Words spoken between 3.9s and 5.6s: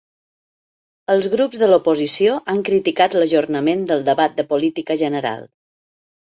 del debat de política general.